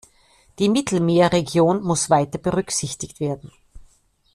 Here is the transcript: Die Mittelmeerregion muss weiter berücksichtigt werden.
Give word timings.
Die 0.57 0.67
Mittelmeerregion 0.67 1.83
muss 1.83 2.09
weiter 2.09 2.39
berücksichtigt 2.39 3.19
werden. 3.19 3.51